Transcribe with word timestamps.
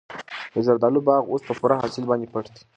د 0.53 0.55
زردالو 0.65 0.99
باغ 1.07 1.23
اوس 1.27 1.41
په 1.47 1.53
پوره 1.59 1.75
حاصل 1.81 2.03
باندې 2.09 2.27
پټ 2.33 2.45
دی. 2.53 2.61